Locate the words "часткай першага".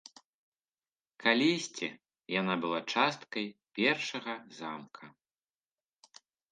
2.97-4.33